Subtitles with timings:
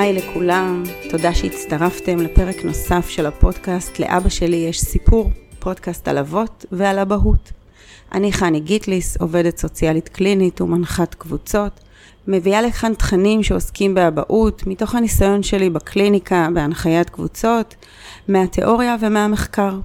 [0.00, 6.64] היי לכולם, תודה שהצטרפתם לפרק נוסף של הפודקאסט "לאבא שלי יש סיפור", פודקאסט על אבות
[6.72, 7.52] ועל אבהות.
[8.12, 11.80] אני חני גיטליס, עובדת סוציאלית קלינית ומנחת קבוצות.
[12.28, 17.74] מביאה לכאן תכנים שעוסקים באבהות, מתוך הניסיון שלי בקליניקה, בהנחיית קבוצות,
[18.28, 19.78] מהתיאוריה ומהמחקר.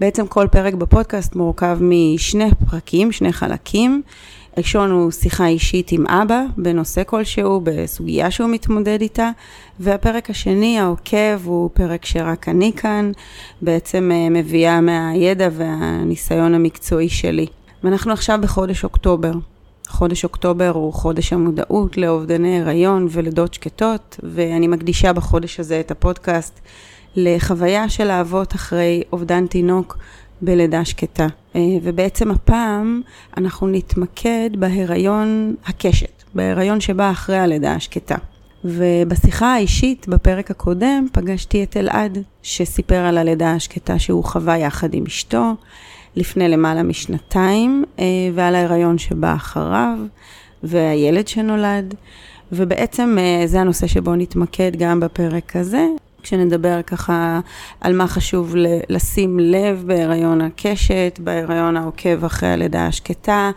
[0.00, 4.02] בעצם כל פרק בפודקאסט מורכב משני פרקים, שני חלקים.
[4.58, 9.30] ראשון הוא שיחה אישית עם אבא בנושא כלשהו, בסוגיה שהוא מתמודד איתה,
[9.80, 13.12] והפרק השני, העוקב, הוא פרק שרק אני כאן,
[13.62, 17.46] בעצם אה, מביאה מהידע והניסיון המקצועי שלי.
[17.84, 19.32] ואנחנו עכשיו בחודש אוקטובר.
[19.88, 26.60] חודש אוקטובר הוא חודש המודעות לאובדני הריון ולידות שקטות, ואני מקדישה בחודש הזה את הפודקאסט
[27.16, 29.98] לחוויה של האבות אחרי אובדן תינוק
[30.42, 31.26] בלידה שקטה.
[31.56, 33.02] אה, ובעצם הפעם
[33.36, 38.16] אנחנו נתמקד בהיריון הקשת, בהיריון שבא אחרי הלידה השקטה.
[38.64, 45.04] ובשיחה האישית בפרק הקודם פגשתי את אלעד, שסיפר על הלידה השקטה שהוא חווה יחד עם
[45.06, 45.52] אשתו
[46.16, 48.04] לפני למעלה משנתיים, אה,
[48.34, 49.98] ועל ההיריון שבא אחריו,
[50.62, 51.94] והילד שנולד.
[52.52, 55.86] ובעצם אה, זה הנושא שבו נתמקד גם בפרק הזה,
[56.24, 57.40] כשנדבר ככה
[57.80, 58.54] על מה חשוב
[58.88, 63.50] לשים לב בהיריון הקשת, בהיריון העוקב אחרי הלידה השקטה,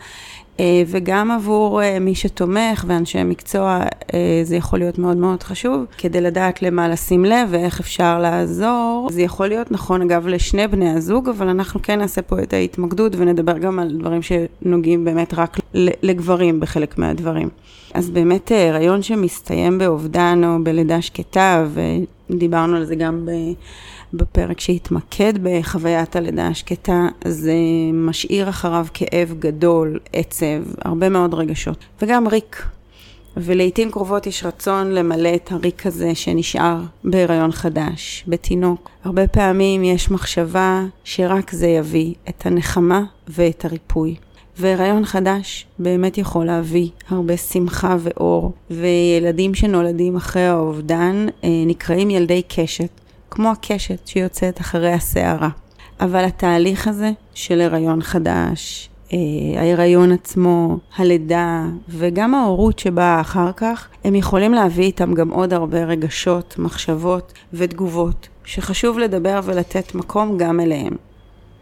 [0.60, 3.80] אה, וגם עבור אה, מי שתומך ואנשי מקצוע
[4.14, 9.08] אה, זה יכול להיות מאוד מאוד חשוב, כדי לדעת למה לשים לב ואיך אפשר לעזור.
[9.12, 13.12] זה יכול להיות נכון אגב לשני בני הזוג, אבל אנחנו כן נעשה פה את ההתמקדות
[13.16, 17.48] ונדבר גם על דברים שנוגעים באמת רק לגברים בחלק מהדברים.
[17.94, 21.64] אז באמת הריון שמסתיים באובדן או בלידה שקטה,
[22.30, 23.28] ודיברנו על זה גם.
[24.14, 27.54] בפרק שהתמקד בחוויית הלידה השקטה, זה
[27.92, 32.62] משאיר אחריו כאב גדול, עצב, הרבה מאוד רגשות, וגם ריק.
[33.36, 38.90] ולעיתים קרובות יש רצון למלא את הריק הזה שנשאר בהיריון חדש, בתינוק.
[39.04, 44.14] הרבה פעמים יש מחשבה שרק זה יביא את הנחמה ואת הריפוי.
[44.60, 52.42] והיריון חדש באמת יכול להביא הרבה שמחה ואור, וילדים שנולדים אחרי האובדן אה, נקראים ילדי
[52.48, 52.90] קשת,
[53.30, 55.48] כמו הקשת שיוצאת אחרי הסערה.
[56.00, 59.18] אבל התהליך הזה של הריון חדש, אה,
[59.60, 65.84] ההיריון עצמו, הלידה וגם ההורות שבאה אחר כך, הם יכולים להביא איתם גם עוד הרבה
[65.84, 71.07] רגשות, מחשבות ותגובות, שחשוב לדבר ולתת מקום גם אליהם.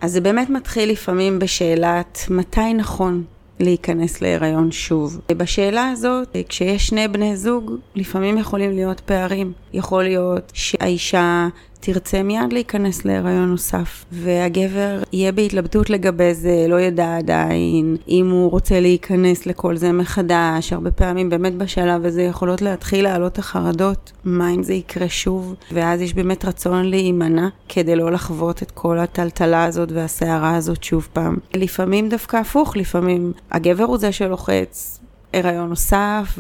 [0.01, 3.25] אז זה באמת מתחיל לפעמים בשאלת מתי נכון
[3.61, 5.21] להיכנס להיריון שוב.
[5.37, 9.53] בשאלה הזאת, כשיש שני בני זוג, לפעמים יכולים להיות פערים.
[9.73, 11.49] יכול להיות שהאישה
[11.87, 18.51] תרצה מיד להיכנס להיריון נוסף, והגבר יהיה בהתלבטות לגבי זה, לא ידע עדיין אם הוא
[18.51, 20.73] רוצה להיכנס לכל זה מחדש.
[20.73, 26.01] הרבה פעמים באמת בשלב הזה יכולות להתחיל לעלות החרדות, מה אם זה יקרה שוב, ואז
[26.01, 31.37] יש באמת רצון להימנע כדי לא לחוות את כל הטלטלה הזאת והסערה הזאת שוב פעם.
[31.55, 35.01] לפעמים דווקא הפוך, לפעמים הגבר הוא זה שלוחץ,
[35.33, 36.39] הריון נוסף,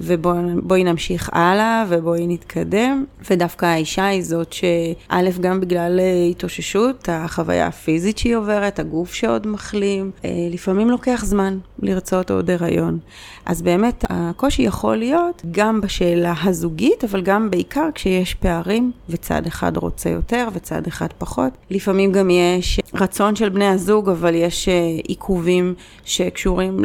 [0.00, 3.04] ובואי נמשיך הלאה, ובואי נתקדם.
[3.30, 6.00] ודווקא האישה היא זאת שא', גם בגלל
[6.30, 12.98] התאוששות, החוויה הפיזית שהיא עוברת, הגוף שעוד מחלים, אה, לפעמים לוקח זמן לרצות עוד הריון.
[13.46, 19.76] אז באמת הקושי יכול להיות גם בשאלה הזוגית, אבל גם בעיקר כשיש פערים, וצד אחד
[19.76, 21.52] רוצה יותר וצד אחד פחות.
[21.70, 24.74] לפעמים גם יש רצון של בני הזוג, אבל יש אה,
[25.06, 25.74] עיכובים
[26.04, 26.84] שקשורים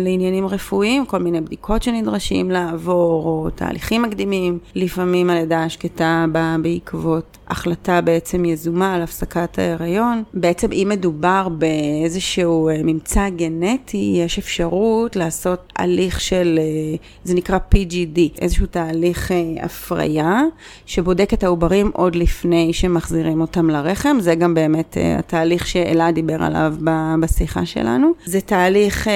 [0.00, 1.06] לעניינים רפואיים.
[1.06, 4.58] כל מיני בדיקות שנדרשים לעבור, או תהליכים מקדימים.
[4.74, 10.22] לפעמים הלידה השקטה באה בעקבות החלטה בעצם יזומה על הפסקת ההיריון.
[10.34, 17.58] בעצם אם מדובר באיזשהו אה, ממצא גנטי, יש אפשרות לעשות הליך של, אה, זה נקרא
[17.74, 20.42] PGD, איזשהו תהליך אה, הפריה,
[20.86, 24.16] שבודק את העוברים עוד לפני שמחזירים אותם לרחם.
[24.20, 26.74] זה גם באמת התהליך שאלעד דיבר עליו
[27.20, 28.12] בשיחה שלנו.
[28.24, 29.08] זה תהליך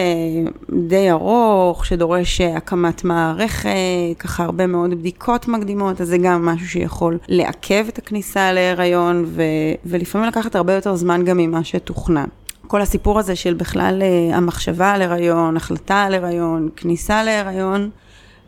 [0.89, 1.83] די ארוך.
[1.85, 3.69] שדורש אה, הקמת מערכת,
[4.19, 9.43] ככה הרבה מאוד בדיקות מקדימות, אז זה גם משהו שיכול לעכב את הכניסה להיריון, ו-
[9.85, 12.27] ולפעמים לקחת הרבה יותר זמן גם ממה שתוכנן.
[12.73, 17.91] כל הסיפור הזה של בכלל אה, המחשבה על הריון, החלטה על הריון, כניסה להיריון,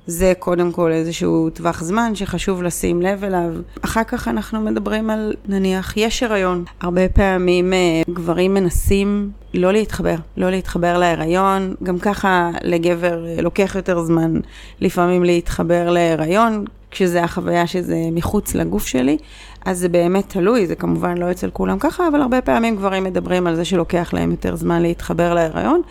[0.07, 3.51] זה קודם כל איזשהו טווח זמן שחשוב לשים לב אליו.
[3.83, 6.65] אחר כך אנחנו מדברים על, נניח, יש הריון.
[6.81, 11.75] הרבה פעמים אה, גברים מנסים לא להתחבר, לא להתחבר להיריון.
[11.83, 14.41] גם ככה לגבר אה, לוקח יותר זמן
[14.81, 19.19] לפעמים להתחבר להיריון, כשזה החוויה שזה מחוץ לגוף שלי.
[19.65, 23.47] אז זה באמת תלוי, זה כמובן לא אצל כולם ככה, אבל הרבה פעמים גברים מדברים
[23.47, 25.83] על זה שלוקח להם יותר זמן להתחבר להיריון.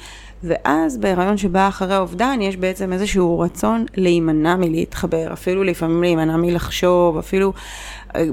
[0.44, 7.18] ואז בהיריון שבא אחרי האובדן, יש בעצם איזשהו רצון להימנע מלהתחבר, אפילו לפעמים להימנע מלחשוב,
[7.18, 7.54] אפילו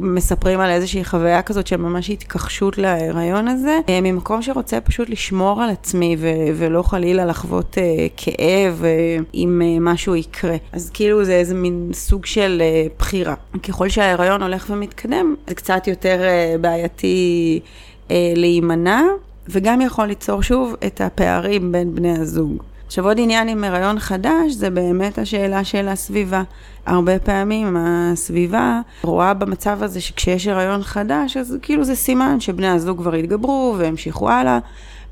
[0.00, 5.62] מספרים על איזושהי חוויה כזאת של ממש התכחשות להיריון הזה, אה, ממקום שרוצה פשוט לשמור
[5.62, 7.80] על עצמי ו- ולא חלילה לחוות uh,
[8.16, 10.56] כאב uh, אם uh, משהו יקרה.
[10.72, 13.34] אז כאילו זה איזה מין סוג של uh, בחירה.
[13.62, 17.60] ככל שההיריון הולך ומתקדם, זה קצת יותר uh, בעייתי
[18.08, 19.02] uh, להימנע.
[19.48, 22.62] וגם יכול ליצור שוב את הפערים בין בני הזוג.
[22.90, 26.42] עכשיו עוד עניין עם הריון חדש זה באמת השאלה של הסביבה.
[26.86, 32.98] הרבה פעמים הסביבה רואה במצב הזה שכשיש הריון חדש אז כאילו זה סימן שבני הזוג
[32.98, 34.58] כבר התגברו והמשיכו הלאה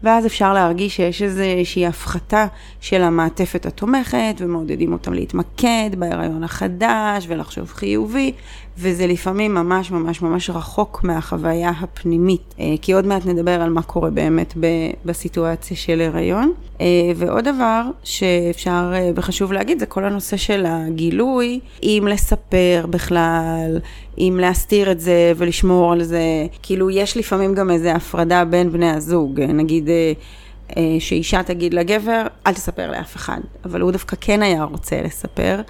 [0.03, 2.47] ואז אפשר להרגיש שיש איזושהי הפחתה
[2.81, 8.33] של המעטפת התומכת, ומעודדים אותם להתמקד בהיריון החדש ולחשוב חיובי,
[8.81, 12.55] וזה לפעמים ממש ממש ממש רחוק מהחוויה הפנימית.
[12.61, 14.55] אה, כי עוד מעט נדבר על מה קורה באמת
[15.05, 16.53] בסיטואציה של הריון.
[16.81, 16.87] אה,
[17.17, 23.79] ועוד דבר שאפשר אה, וחשוב להגיד, זה כל הנושא של הגילוי, אם לספר בכלל,
[24.19, 26.23] אם להסתיר את זה ולשמור על זה.
[26.63, 29.41] כאילו, יש לפעמים גם איזו הפרדה בין בני הזוג.
[29.41, 29.89] נגיד...
[30.99, 33.39] שאישה תגיד לגבר, אל תספר לאף אחד.
[33.65, 35.61] אבל הוא דווקא כן היה רוצה לספר,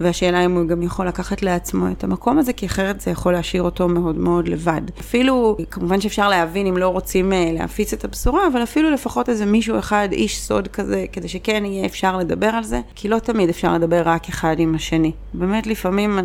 [0.00, 3.62] והשאלה אם הוא גם יכול לקחת לעצמו את המקום הזה, כי אחרת זה יכול להשאיר
[3.62, 4.80] אותו מאוד מאוד לבד.
[5.00, 9.46] אפילו, כמובן שאפשר להבין אם לא רוצים אה, להפיץ את הבשורה, אבל אפילו לפחות איזה
[9.46, 13.48] מישהו אחד, איש סוד כזה, כדי שכן יהיה אפשר לדבר על זה, כי לא תמיד
[13.48, 15.12] אפשר לדבר רק אחד עם השני.
[15.34, 16.22] באמת לפעמים אה,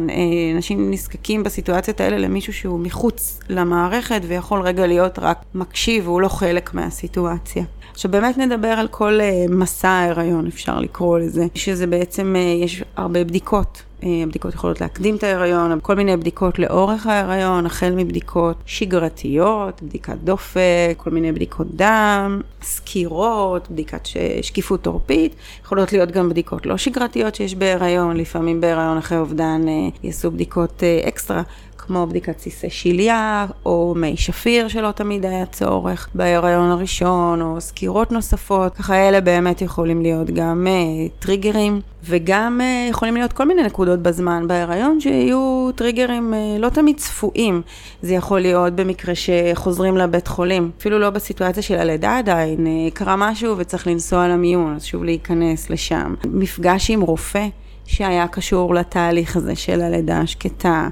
[0.56, 6.28] אנשים נזקקים בסיטואציות האלה למישהו שהוא מחוץ למערכת ויכול רגע להיות רק מקשיב, והוא לא
[6.28, 7.64] חלק מהסיטואציה.
[7.94, 13.24] עכשיו באמת נדבר על כל uh, מסע ההיריון, אפשר לקרוא לזה, שזה בעצם, יש הרבה
[13.24, 13.63] בדיקות.
[14.02, 20.18] Uh, הבדיקות יכולות להקדים את ההיריון, כל מיני בדיקות לאורך ההיריון, החל מבדיקות שגרתיות, בדיקת
[20.24, 24.18] דופק, כל מיני בדיקות דם, סקירות, בדיקת ש...
[24.42, 29.98] שקיפות עורפית, יכולות להיות גם בדיקות לא שגרתיות שיש בהיריון, לפעמים בהיריון אחרי אובדן uh,
[30.04, 31.42] יעשו בדיקות uh, אקסטרה.
[31.88, 38.12] כמו בדיקת סיסי שליה, או מי שפיר שלא תמיד היה צורך בהיריון הראשון, או סקירות
[38.12, 38.76] נוספות.
[38.76, 44.00] ככה אלה באמת יכולים להיות גם uh, טריגרים, וגם uh, יכולים להיות כל מיני נקודות
[44.00, 47.62] בזמן בהיריון שיהיו טריגרים uh, לא תמיד צפויים.
[48.02, 53.16] זה יכול להיות במקרה שחוזרים לבית חולים, אפילו לא בסיטואציה של הלידה עדיין, uh, קרה
[53.16, 56.14] משהו וצריך לנסוע למיון, אז שוב להיכנס לשם.
[56.26, 57.48] מפגש עם רופא.
[57.86, 60.88] שהיה קשור לתהליך הזה של הלידה השקטה,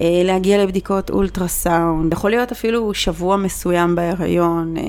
[0.00, 4.82] אה, להגיע לבדיקות אולטרסאונד, יכול להיות אפילו שבוע מסוים בהיריון, אה,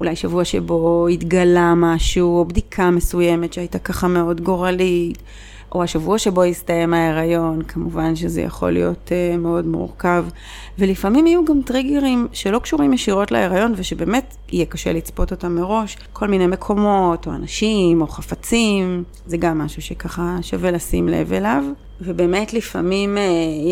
[0.00, 5.18] אולי שבוע שבו התגלה משהו, או בדיקה מסוימת שהייתה ככה מאוד גורלית.
[5.72, 10.24] או השבוע שבו יסתיים ההיריון, כמובן שזה יכול להיות uh, מאוד מורכב.
[10.78, 15.96] ולפעמים יהיו גם טריגרים שלא קשורים ישירות להיריון ושבאמת יהיה קשה לצפות אותם מראש.
[16.12, 21.64] כל מיני מקומות, או אנשים, או חפצים, זה גם משהו שככה שווה לשים לב אליו.
[22.00, 23.20] ובאמת לפעמים uh,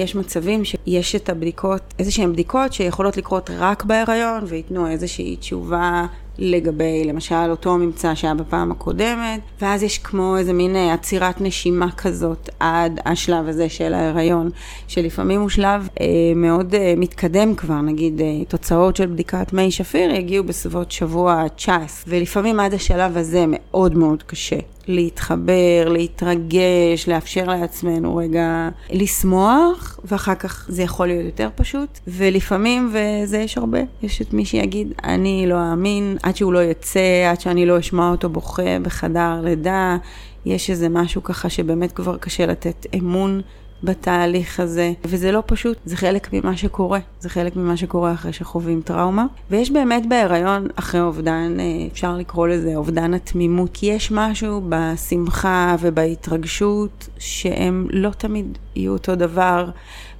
[0.02, 6.06] יש מצבים שיש את הבדיקות, איזה שהן בדיקות שיכולות לקרות רק בהיריון וייתנו איזושהי תשובה
[6.38, 11.92] לגבי למשל אותו ממצא שהיה בפעם הקודמת, ואז יש כמו איזה מין אה, עצירת נשימה
[11.92, 14.50] כזאת עד השלב הזה של ההיריון,
[14.88, 16.06] שלפעמים הוא שלב אה,
[16.36, 22.14] מאוד אה, מתקדם כבר, נגיד אה, תוצאות של בדיקת מי שפיר יגיעו בסביבות שבוע 19,
[22.14, 24.75] ולפעמים עד השלב הזה מאוד מאוד קשה.
[24.86, 31.98] להתחבר, להתרגש, לאפשר לעצמנו רגע לשמוח, ואחר כך זה יכול להיות יותר פשוט.
[32.06, 37.30] ולפעמים, וזה יש הרבה, יש את מי שיגיד, אני לא אאמין, עד שהוא לא יצא,
[37.30, 39.96] עד שאני לא אשמע אותו בוכה בחדר לידה,
[40.46, 43.40] יש איזה משהו ככה שבאמת כבר קשה לתת אמון
[43.82, 48.80] בתהליך הזה, וזה לא פשוט, זה חלק ממה שקורה, זה חלק ממה שקורה אחרי שחווים
[48.84, 49.26] טראומה.
[49.50, 55.76] ויש באמת בהיריון אחרי אובדן, אה, אפשר לקרוא לזה אובדן התמימות, כי יש משהו בשמחה
[55.80, 59.70] ובהתרגשות שהם לא תמיד יהיו אותו דבר.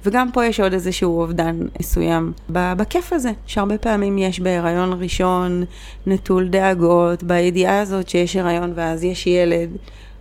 [0.05, 5.63] וגם פה יש עוד איזשהו אובדן מסוים בכיף הזה, שהרבה פעמים יש בהיריון ראשון
[6.07, 9.69] נטול דאגות, בידיעה הזאת שיש הריון ואז יש ילד.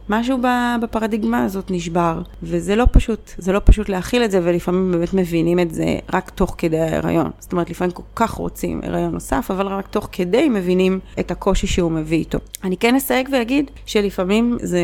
[0.09, 0.39] משהו
[0.83, 5.59] בפרדיגמה הזאת נשבר, וזה לא פשוט, זה לא פשוט להכיל את זה, ולפעמים באמת מבינים
[5.61, 7.31] את זה רק תוך כדי ההיריון.
[7.39, 11.67] זאת אומרת, לפעמים כל כך רוצים הריון נוסף, אבל רק תוך כדי מבינים את הקושי
[11.67, 12.39] שהוא מביא איתו.
[12.65, 14.83] אני כן אסייג ואגיד שלפעמים זה,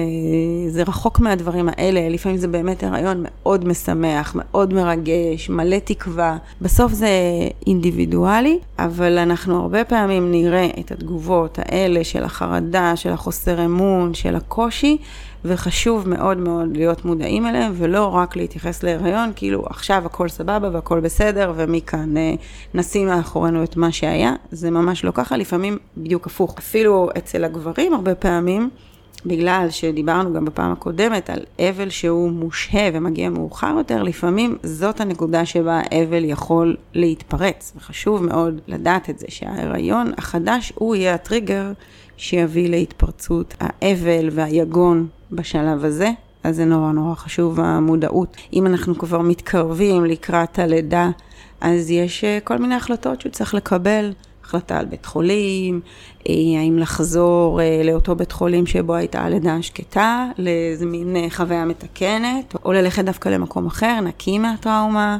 [0.69, 6.37] זה רחוק מהדברים האלה, לפעמים זה באמת הריון מאוד משמח, מאוד מרגש, מלא תקווה.
[6.61, 7.09] בסוף זה
[7.67, 14.37] אינדיבידואלי, אבל אנחנו הרבה פעמים נראה את התגובות האלה של החרדה, של החוסר אמון, של
[14.37, 14.99] הקושי.
[15.45, 21.01] וחשוב מאוד מאוד להיות מודעים אליהם, ולא רק להתייחס להיריון, כאילו עכשיו הכל סבבה והכל
[21.01, 22.35] בסדר, ומכאן אה,
[22.75, 26.55] נשים מאחורינו את מה שהיה, זה ממש לא ככה, לפעמים בדיוק הפוך.
[26.59, 28.71] אפילו אצל הגברים הרבה פעמים,
[29.27, 35.47] בגלל שדיברנו גם בפעם הקודמת על אבל שהוא מושהה ומגיע מאוחר יותר, לפעמים זאת הנקודה
[35.47, 37.73] שבה האבל יכול להתפרץ.
[37.77, 41.73] וחשוב מאוד לדעת את זה, שההיריון החדש הוא יהיה הטריגר
[42.23, 46.11] שיביא להתפרצות האבל והיגון בשלב הזה.
[46.45, 48.37] אז זה נורא נורא חשוב המודעות.
[48.53, 51.11] אם אנחנו כבר מתקרבים לקראת הלידה,
[51.61, 54.13] אז יש אה, כל מיני החלטות שהוא צריך לקבל.
[54.55, 55.81] החלטה על בית חולים,
[56.29, 61.65] אה, האם לחזור אה, לאותו בית חולים שבו הייתה הלידה השקטה, לאיזה מין אה, חוויה
[61.65, 65.19] מתקנת, או ללכת דווקא למקום אחר, נקי מהטראומה,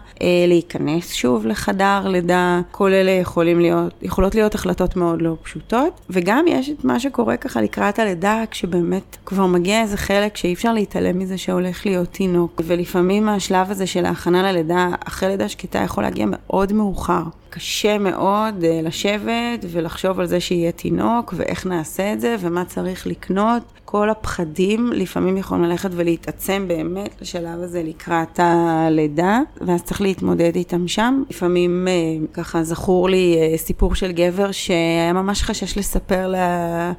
[0.49, 6.45] להיכנס שוב לחדר לידה, כל אלה יכולים להיות, יכולות להיות החלטות מאוד לא פשוטות, וגם
[6.49, 11.19] יש את מה שקורה ככה לקראת הלידה, כשבאמת כבר מגיע איזה חלק שאי אפשר להתעלם
[11.19, 16.27] מזה שהולך להיות תינוק, ולפעמים השלב הזה של ההכנה ללידה, אחרי לידה שקטה יכול להגיע
[16.29, 17.23] מאוד מאוחר.
[17.55, 21.03] קשה מאוד לשבת ולחשוב על זה שיהיה תינוק.
[21.03, 23.63] תינוק ואיך נעשה את זה ומה צריך לקנות.
[23.93, 30.89] כל הפחדים לפעמים יכולים ללכת ולהתעצם באמת לשלב הזה לקראת הלידה, ואז צריך להתמודד איתם
[30.89, 31.23] שם.
[31.31, 36.93] לפעמים אה, ככה זכור לי אה, סיפור של גבר שהיה ממש חשש לספר לה,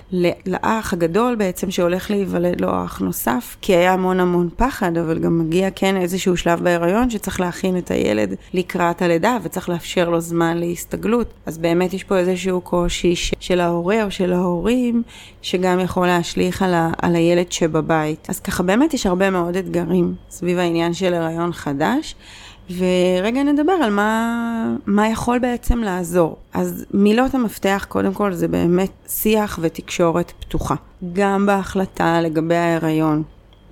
[0.45, 5.39] לאח הגדול בעצם שהולך להיוולד לו אח נוסף, כי היה המון המון פחד, אבל גם
[5.39, 10.57] מגיע כן איזשהו שלב בהיריון שצריך להכין את הילד לקראת הלידה וצריך לאפשר לו זמן
[10.57, 11.33] להסתגלות.
[11.45, 15.03] אז באמת יש פה איזשהו קושי של ההורה או של ההורים,
[15.41, 18.27] שגם יכול להשליך על, ה, על הילד שבבית.
[18.29, 22.15] אז ככה באמת יש הרבה מאוד אתגרים סביב העניין של הריון חדש.
[22.77, 26.37] ורגע נדבר על מה, מה יכול בעצם לעזור.
[26.53, 30.75] אז מילות המפתח, קודם כל, זה באמת שיח ותקשורת פתוחה.
[31.13, 33.23] גם בהחלטה לגבי ההיריון.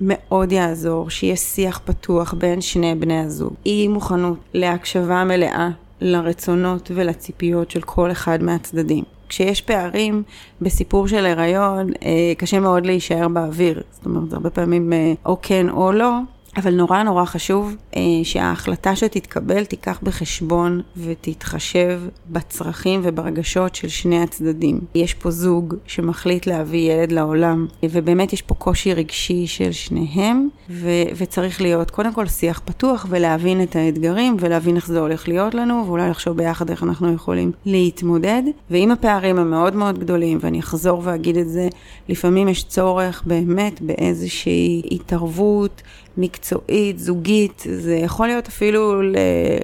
[0.01, 3.53] מאוד יעזור שיהיה שיח פתוח בין שני בני הזוג.
[3.65, 5.69] אי מוכנות להקשבה מלאה
[6.01, 9.03] לרצונות ולציפיות של כל אחד מהצדדים.
[9.31, 10.23] כשיש פערים
[10.61, 13.81] בסיפור של הריון, אה, קשה מאוד להישאר באוויר.
[13.91, 16.11] זאת אומרת, הרבה פעמים אה, או כן או לא,
[16.57, 24.79] אבל נורא נורא חשוב אה, שההחלטה שתתקבל תיקח בחשבון ותתחשב בצרכים וברגשות של שני הצדדים.
[24.95, 31.03] יש פה זוג שמחליט להביא ילד לעולם, ובאמת יש פה קושי רגשי של שניהם, ו-
[31.15, 35.83] וצריך להיות קודם כל שיח פתוח ולהבין את האתגרים ולהבין איך זה הולך להיות לנו,
[35.87, 38.43] ואולי לחשוב ביחד איך אנחנו יכולים להתמודד.
[38.71, 41.67] ואם הפערים הם מאוד מאוד גדולים, ואני אחזור ואגיד את זה,
[42.09, 45.81] לפעמים יש צורך באמת באיזושהי התערבות.
[46.17, 49.01] מקצועית, זוגית, זה יכול להיות אפילו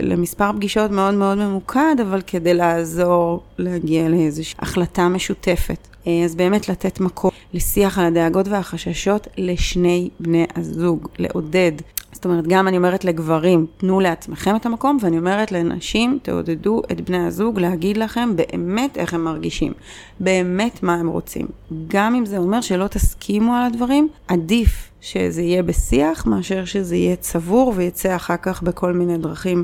[0.01, 5.87] למספר פגישות מאוד מאוד ממוקד, אבל כדי לעזור להגיע לאיזושהי החלטה משותפת.
[6.07, 11.71] אה, אז באמת לתת מקום לשיח על הדאגות והחששות לשני בני הזוג, לעודד.
[12.11, 17.01] זאת אומרת, גם אני אומרת לגברים, תנו לעצמכם את המקום, ואני אומרת לנשים, תעודדו את
[17.01, 19.73] בני הזוג להגיד לכם באמת איך הם מרגישים,
[20.19, 21.47] באמת מה הם רוצים.
[21.87, 27.15] גם אם זה אומר שלא תסכימו על הדברים, עדיף שזה יהיה בשיח מאשר שזה יהיה
[27.15, 29.63] צבור ויצא אחר כך בכל מיני דרכים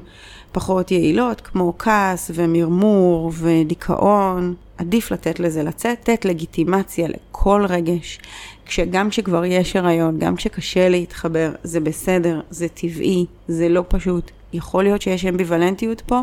[0.51, 4.53] פחות יעילות, כמו כעס ומרמור ודיכאון.
[4.77, 8.19] עדיף לתת לזה לצאת, לתת לגיטימציה לכל רגש.
[8.65, 14.31] כשגם כשכבר יש הריון, גם כשקשה להתחבר, זה בסדר, זה טבעי, זה לא פשוט.
[14.53, 16.21] יכול להיות שיש אמביוולנטיות פה,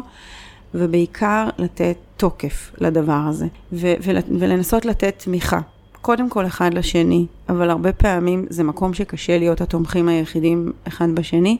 [0.74, 3.94] ובעיקר לתת תוקף לדבר הזה, ו-
[4.38, 5.60] ולנסות לתת תמיכה.
[6.00, 11.58] קודם כל אחד לשני, אבל הרבה פעמים זה מקום שקשה להיות התומכים היחידים אחד בשני,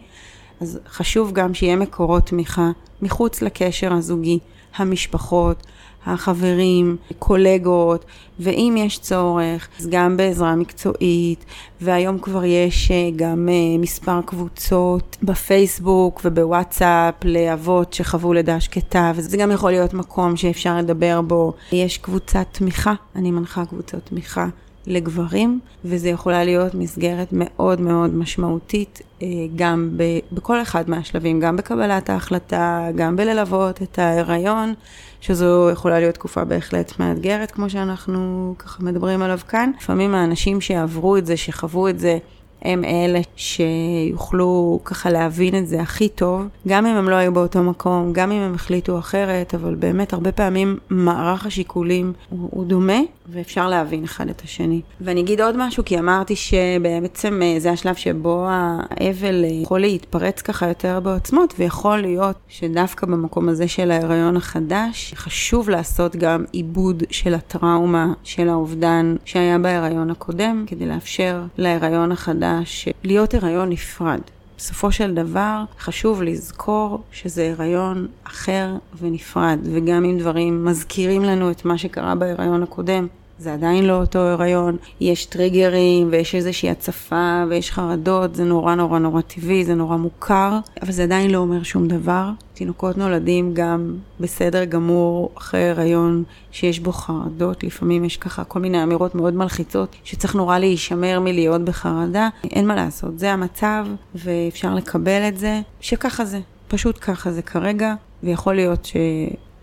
[0.61, 2.71] אז חשוב גם שיהיה מקורות תמיכה
[3.03, 4.39] מחוץ לקשר הזוגי,
[4.77, 5.67] המשפחות,
[6.07, 8.05] החברים, קולגות,
[8.41, 11.45] ואם יש צורך, אז גם בעזרה מקצועית,
[11.81, 19.37] והיום כבר יש אה, גם אה, מספר קבוצות בפייסבוק ובוואטסאפ לאבות שחוו לידה שקטה, וזה
[19.37, 21.53] גם יכול להיות מקום שאפשר לדבר בו.
[21.73, 24.47] יש קבוצת תמיכה, אני מנחה קבוצות תמיכה.
[24.91, 29.91] לגברים, וזה יכולה להיות מסגרת מאוד מאוד משמעותית אה, גם
[30.33, 34.75] בכל אחד מהשלבים, גם בקבלת ההחלטה, גם בללוות את ההיריון,
[35.21, 39.71] שזו יכולה להיות תקופה בהחלט מאתגרת, כמו שאנחנו ככה מדברים עליו כאן.
[39.79, 42.19] לפעמים האנשים שעברו את זה, שחוו את זה,
[42.63, 47.63] הם אלה שיוכלו ככה להבין את זה הכי טוב, גם אם הם לא היו באותו
[47.63, 52.99] מקום, גם אם הם החליטו אחרת, אבל באמת הרבה פעמים מערך השיקולים הוא, הוא דומה,
[53.31, 54.81] ואפשר להבין אחד את השני.
[55.01, 60.43] ואני אגיד עוד משהו, כי אמרתי שבעצם אה, זה השלב שבו האבל אה, יכול להתפרץ
[60.43, 67.03] ככה יותר בעוצמות, ויכול להיות שדווקא במקום הזה של ההיריון החדש, חשוב לעשות גם עיבוד
[67.11, 74.21] של הטראומה, של האובדן שהיה בהיריון הקודם, כדי לאפשר להיריון החדש להיות הריון נפרד.
[74.61, 81.65] בסופו של דבר חשוב לזכור שזה הריון אחר ונפרד, וגם אם דברים מזכירים לנו את
[81.65, 83.07] מה שקרה בהיריון הקודם,
[83.41, 88.99] זה עדיין לא אותו הריון, יש טריגרים ויש איזושהי הצפה ויש חרדות, זה נורא נורא
[88.99, 92.31] נורא טבעי, זה נורא מוכר, אבל זה עדיין לא אומר שום דבר.
[92.55, 98.83] תינוקות נולדים גם בסדר גמור אחרי הריון שיש בו חרדות, לפעמים יש ככה כל מיני
[98.83, 105.29] אמירות מאוד מלחיצות שצריך נורא להישמר מלהיות בחרדה, אין מה לעשות, זה המצב ואפשר לקבל
[105.29, 108.97] את זה, שככה זה, פשוט ככה זה כרגע, ויכול להיות ש...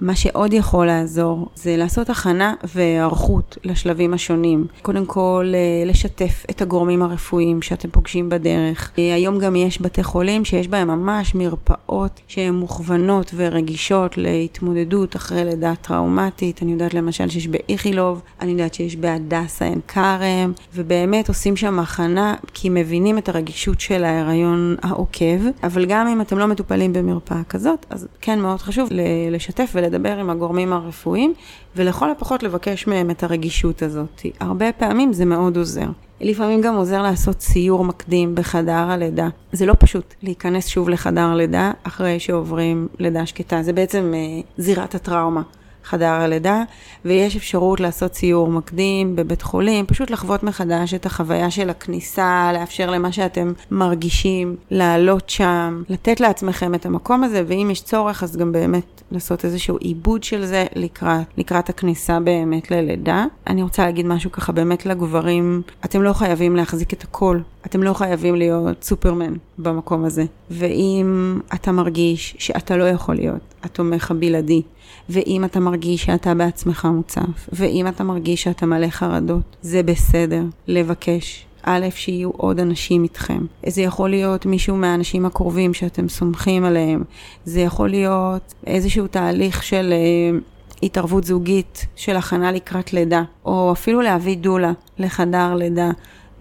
[0.01, 4.67] מה שעוד יכול לעזור זה לעשות הכנה והיערכות לשלבים השונים.
[4.81, 8.91] קודם כל, אה, לשתף את הגורמים הרפואיים שאתם פוגשים בדרך.
[8.99, 15.45] אה, היום גם יש בתי חולים שיש בהם ממש מרפאות שהן מוכוונות ורגישות להתמודדות אחרי
[15.45, 16.63] לידה טראומטית.
[16.63, 22.35] אני יודעת למשל שיש באיכילוב, אני יודעת שיש בהדסה עין כרם, ובאמת עושים שם הכנה
[22.53, 25.39] כי מבינים את הרגישות של ההיריון העוקב.
[25.63, 28.89] אבל גם אם אתם לא מטופלים במרפאה כזאת, אז כן מאוד חשוב
[29.31, 29.87] לשתף ול...
[29.88, 31.34] לדבר עם הגורמים הרפואיים,
[31.75, 34.22] ולכל הפחות לבקש מהם את הרגישות הזאת.
[34.39, 35.88] הרבה פעמים זה מאוד עוזר.
[36.22, 39.27] לפעמים גם עוזר לעשות סיור מקדים בחדר הלידה.
[39.51, 43.63] זה לא פשוט להיכנס שוב לחדר לידה אחרי שעוברים לידה שקטה.
[43.63, 45.41] זה בעצם אה, זירת הטראומה.
[45.88, 46.63] חדר הלידה,
[47.06, 52.89] ויש אפשרות לעשות סיור מקדים בבית חולים, פשוט לחוות מחדש את החוויה של הכניסה, לאפשר
[52.89, 58.51] למה שאתם מרגישים, לעלות שם, לתת לעצמכם את המקום הזה, ואם יש צורך אז גם
[58.51, 63.25] באמת לעשות איזשהו עיבוד של זה לקראת, לקראת הכניסה באמת ללידה.
[63.48, 67.94] אני רוצה להגיד משהו ככה באמת לגברים, אתם לא חייבים להחזיק את הכל, אתם לא
[67.94, 70.25] חייבים להיות סופרמן במקום הזה.
[70.51, 74.62] ואם אתה מרגיש שאתה לא יכול להיות התומך הבלעדי,
[75.10, 81.48] ואם אתה מרגיש שאתה בעצמך מוצף, ואם אתה מרגיש שאתה מלא חרדות, זה בסדר לבקש.
[81.70, 83.46] א', שיהיו עוד אנשים איתכם.
[83.65, 87.03] זה יכול להיות מישהו מהאנשים הקרובים שאתם סומכים עליהם.
[87.46, 90.39] זה יכול להיות איזשהו תהליך של אה,
[90.84, 95.91] התערבות זוגית, של הכנה לקראת לידה, או אפילו להביא דולה לחדר לידה.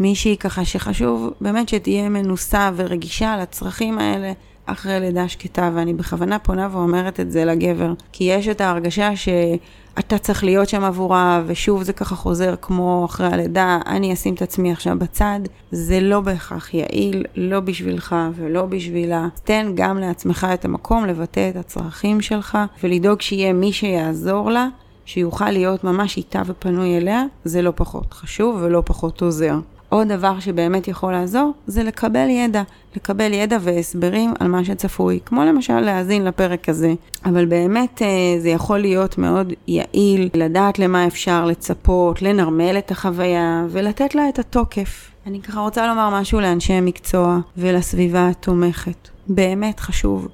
[0.01, 4.33] מישהי ככה שחשוב באמת שתהיה מנוסה ורגישה לצרכים האלה
[4.67, 10.19] אחרי לידה שקטה, ואני בכוונה פונה ואומרת את זה לגבר, כי יש את ההרגשה שאתה
[10.19, 14.73] צריך להיות שם עבורה, ושוב זה ככה חוזר כמו אחרי הלידה, אני אשים את עצמי
[14.73, 19.29] עכשיו בצד, זה לא בהכרח יעיל, לא בשבילך ולא בשבילה.
[19.45, 24.69] תן גם לעצמך את המקום לבטא את הצרכים שלך, ולדאוג שיהיה מי שיעזור לה.
[25.09, 29.59] שיוכל להיות ממש איתה ופנוי אליה, זה לא פחות חשוב ולא פחות עוזר.
[29.97, 32.63] עוד דבר שבאמת יכול לעזור, זה לקבל ידע.
[32.97, 36.95] לקבל ידע והסברים על מה שצפוי, כמו למשל להאזין לפרק הזה.
[37.25, 43.65] אבל באמת אה, זה יכול להיות מאוד יעיל לדעת למה אפשר לצפות, לנרמל את החוויה
[43.71, 45.11] ולתת לה את התוקף.
[45.27, 49.09] אני ככה רוצה לומר משהו לאנשי מקצוע ולסביבה התומכת.
[49.29, 50.29] באמת חשוב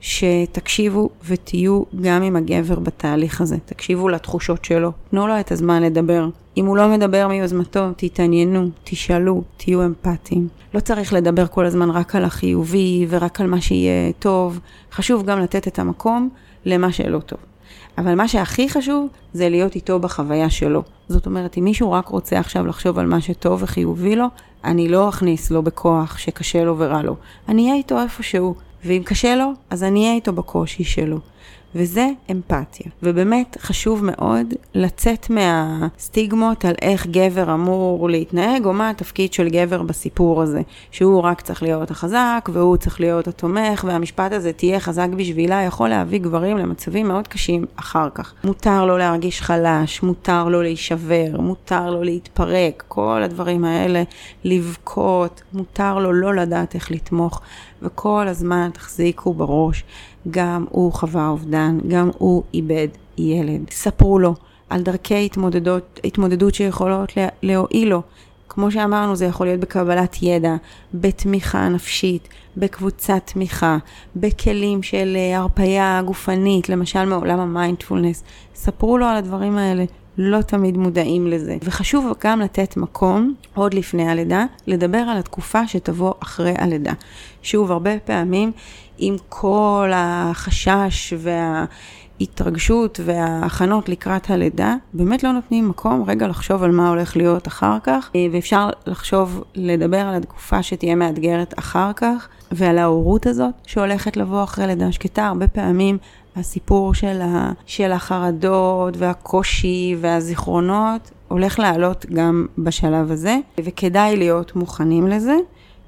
[0.00, 3.56] שתקשיבו ותהיו גם עם הגבר בתהליך הזה.
[3.64, 6.28] תקשיבו לתחושות שלו, תנו לו את הזמן לדבר.
[6.56, 10.48] אם הוא לא מדבר מיוזמתו, תתעניינו, תשאלו, תהיו אמפתיים.
[10.74, 14.60] לא צריך לדבר כל הזמן רק על החיובי ורק על מה שיהיה טוב,
[14.92, 16.28] חשוב גם לתת את המקום
[16.64, 17.38] למה שלא טוב.
[17.98, 20.82] אבל מה שהכי חשוב זה להיות איתו בחוויה שלו.
[21.08, 24.26] זאת אומרת, אם מישהו רק רוצה עכשיו לחשוב על מה שטוב וחיובי לו,
[24.64, 27.16] אני לא אכניס לו בכוח שקשה לו ורע לו.
[27.48, 28.54] אני אהיה איתו איפה שהוא.
[28.84, 31.18] ואם קשה לו, אז אני אהיה איתו בקושי שלו.
[31.74, 32.86] וזה אמפתיה.
[33.02, 39.82] ובאמת חשוב מאוד לצאת מהסטיגמות על איך גבר אמור להתנהג, או מה התפקיד של גבר
[39.82, 40.60] בסיפור הזה.
[40.90, 45.88] שהוא רק צריך להיות החזק, והוא צריך להיות התומך, והמשפט הזה תהיה חזק בשבילה, יכול
[45.88, 48.34] להביא גברים למצבים מאוד קשים אחר כך.
[48.44, 54.02] מותר לו להרגיש חלש, מותר לו להישבר, מותר לו להתפרק, כל הדברים האלה,
[54.44, 57.40] לבכות, מותר לו לא לדעת איך לתמוך.
[57.82, 59.84] וכל הזמן תחזיקו בראש,
[60.30, 63.70] גם הוא חווה אובדן, גם הוא איבד ילד.
[63.70, 64.34] ספרו לו
[64.70, 68.02] על דרכי התמודדות, התמודדות שיכולות להועיל לו.
[68.48, 70.56] כמו שאמרנו, זה יכול להיות בקבלת ידע,
[70.94, 73.78] בתמיכה נפשית, בקבוצת תמיכה,
[74.16, 78.24] בכלים של אה, הרפייה גופנית, למשל מעולם המיינדפולנס.
[78.54, 79.84] ספרו לו על הדברים האלה,
[80.18, 81.56] לא תמיד מודעים לזה.
[81.62, 86.92] וחשוב גם לתת מקום, עוד לפני הלידה, לדבר על התקופה שתבוא אחרי הלידה.
[87.42, 88.52] שוב, הרבה פעמים
[88.98, 91.64] עם כל החשש וה...
[92.20, 97.78] ההתרגשות וההכנות לקראת הלידה, באמת לא נותנים מקום רגע לחשוב על מה הולך להיות אחר
[97.82, 104.16] כך, אה, ואפשר לחשוב, לדבר על התקופה שתהיה מאתגרת אחר כך, ועל ההורות הזאת שהולכת
[104.16, 105.26] לבוא אחרי לידה שקטה.
[105.26, 105.98] הרבה פעמים
[106.36, 115.08] הסיפור של, ה, של החרדות והקושי והזיכרונות הולך לעלות גם בשלב הזה, וכדאי להיות מוכנים
[115.08, 115.36] לזה.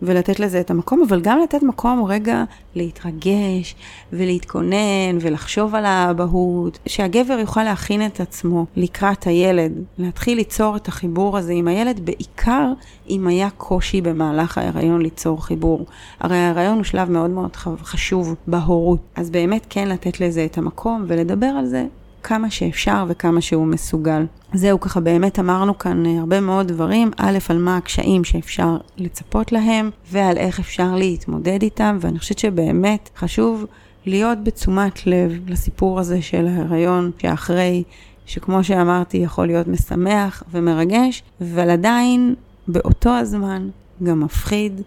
[0.03, 3.75] ולתת לזה את המקום, אבל גם לתת מקום רגע להתרגש
[4.13, 11.39] ולהתכונן ולחשוב על האבהות, שהגבר יוכל להכין את עצמו לקראת הילד, להתחיל ליצור את החיבור
[11.39, 12.73] הזה עם הילד, בעיקר
[13.11, 15.87] אם היה קושי במהלך ההיריון ליצור חיבור.
[16.21, 21.05] הרי ההיריון הוא שלב מאוד מאוד חשוב בהורות, אז באמת כן לתת לזה את המקום
[21.09, 21.87] ולדבר על זה
[22.23, 24.27] כמה שאפשר וכמה שהוא מסוגל.
[24.53, 29.53] זהו, ככה באמת אמרנו כאן אה, הרבה מאוד דברים, א', על מה הקשיים שאפשר לצפות
[29.53, 33.67] להם, ועל איך אפשר להתמודד איתם, ואני חושבת שבאמת חשוב
[34.07, 37.83] להיות בתשומת לב לסיפור הזה של ההיריון שאחרי,
[38.27, 42.35] שכמו שאמרתי, יכול להיות משמח ומרגש, אבל עדיין
[42.69, 43.69] באותו הזמן
[44.03, 44.81] גם מפחיד.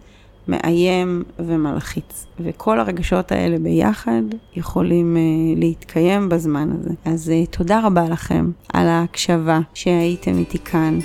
[0.48, 2.26] מאיים ומלחיץ.
[2.40, 4.22] וכל הרגשות האלה ביחד
[4.56, 6.90] יכולים uh, להתקיים בזמן הזה.
[7.06, 11.00] אז uh, תודה רבה לכם על ההקשבה שהייתם איתי כאן,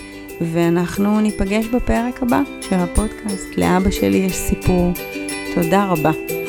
[0.53, 3.57] ואנחנו ניפגש בפרק הבא של הפודקאסט.
[3.57, 4.93] לאבא שלי יש סיפור.
[5.55, 6.48] תודה רבה.